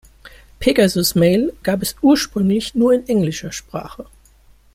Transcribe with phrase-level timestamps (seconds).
[0.57, 4.07] Pegasus Mail gab es ursprünglich nur in englischer Sprache.